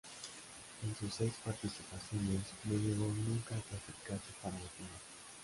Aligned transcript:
En 0.83 0.95
sus 0.95 1.13
seis 1.15 1.31
participaciones 1.45 2.39
no 2.63 2.73
llegó 2.73 3.05
nunca 3.05 3.55
a 3.55 3.59
clasificarse 3.61 4.31
para 4.41 4.55
la 4.55 4.69
final. 4.71 4.89